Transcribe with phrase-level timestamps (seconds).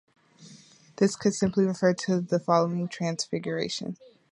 [0.95, 3.97] This could simply refer to the following Transfiguration.